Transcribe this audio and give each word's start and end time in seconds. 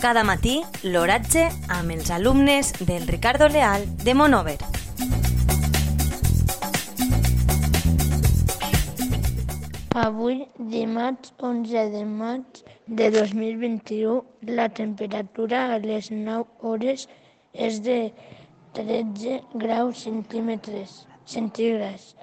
Cada 0.00 0.22
matí, 0.24 0.54
l'oratge 0.88 1.42
amb 1.68 1.92
els 1.92 2.08
alumnes 2.08 2.70
del 2.88 3.02
Ricardo 3.04 3.50
Leal 3.52 3.82
de 4.00 4.14
Monover. 4.16 4.56
Avui, 10.00 10.46
dimarts 10.72 11.34
11 11.50 11.84
de 11.92 12.06
maig 12.08 12.62
de 12.86 13.10
2021, 13.18 14.24
la 14.56 14.70
temperatura 14.80 15.66
a 15.74 15.78
les 15.84 16.08
9 16.08 16.48
hores 16.64 17.04
és 17.52 17.82
de 17.84 18.00
13 18.80 19.42
graus 19.52 20.06
centímetres 20.08 21.02
centígrads, 21.28 22.14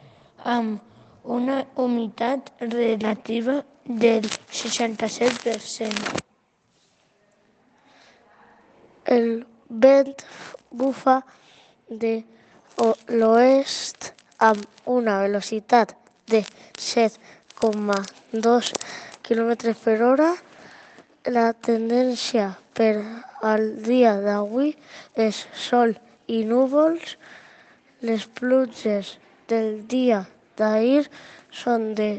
amb 0.41 0.81
una 1.23 1.67
humitat 1.75 2.49
relativa 2.73 3.61
del 3.85 4.25
67%. 4.49 6.26
El 9.07 9.45
vent 9.69 10.23
bufa 10.79 11.21
de 11.87 12.25
l'oest 13.19 14.09
amb 14.47 14.65
una 14.95 15.13
velocitat 15.21 15.93
de 16.27 16.41
7,2 16.75 18.73
km 19.23 19.51
per 19.83 19.95
hora. 20.09 20.29
La 21.37 21.53
tendència 21.69 22.49
per 22.75 22.93
al 23.53 23.65
dia 23.87 24.13
d'avui 24.27 24.73
és 25.15 25.39
sol 25.55 25.95
i 26.27 26.43
núvols. 26.51 27.15
Les 28.03 28.27
pluges 28.39 29.15
del 29.47 29.87
dia 29.87 30.25
d'ahir 30.59 31.07
són 31.63 31.93
de 31.95 32.11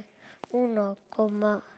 1,2 0.57 1.78